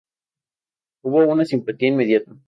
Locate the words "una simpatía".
1.27-1.89